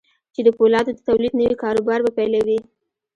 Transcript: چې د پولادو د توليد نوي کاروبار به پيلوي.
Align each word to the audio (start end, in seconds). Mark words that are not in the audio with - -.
چې 0.33 0.41
د 0.45 0.49
پولادو 0.57 0.91
د 0.95 0.99
توليد 1.07 1.33
نوي 1.41 1.55
کاروبار 1.63 1.99
به 2.05 2.11
پيلوي. 2.17 2.59